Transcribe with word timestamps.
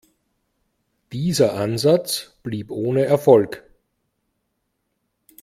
Dieser 1.11 1.53
Ansatz 1.53 2.35
blieb 2.41 2.71
ohne 2.71 3.05
Erfolg. 3.05 3.63